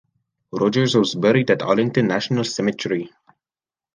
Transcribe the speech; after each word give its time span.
Rogers 0.51 0.95
was 0.95 1.13
buried 1.13 1.51
in 1.51 1.61
Arlington 1.61 2.07
National 2.07 2.43
Cemetery. 2.43 3.11